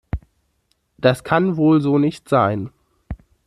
Das 0.97 1.23
kann 1.23 1.57
wohl 1.57 1.79
so 1.79 1.99
nicht 1.99 2.27
sein! 2.27 2.71